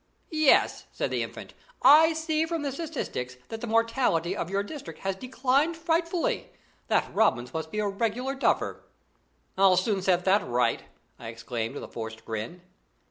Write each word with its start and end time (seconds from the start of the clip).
"Yes," 0.31 0.87
said 0.91 1.11
the 1.11 1.21
Infant. 1.21 1.53
"I 1.83 2.13
see 2.13 2.47
from 2.47 2.63
the 2.63 2.71
statistics 2.71 3.37
that 3.49 3.61
the 3.61 3.67
mortality 3.67 4.35
of 4.35 4.49
your 4.49 4.63
district 4.63 5.01
has 5.01 5.15
declined 5.15 5.77
frightfully. 5.77 6.49
That 6.87 7.13
Robins 7.13 7.53
must 7.53 7.69
be 7.69 7.77
a 7.77 7.87
regular 7.87 8.33
duffer." 8.33 8.83
"I'll 9.59 9.77
soon 9.77 10.01
set 10.01 10.25
that 10.25 10.43
right!" 10.47 10.85
I 11.19 11.27
exclaimed, 11.27 11.75
with 11.75 11.83
a 11.83 11.87
forced 11.87 12.25
grin. 12.25 12.63